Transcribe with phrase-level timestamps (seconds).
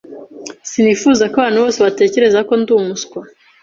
[0.69, 3.19] sinifuza ko abantu bose batekereza ko ndi umuswa.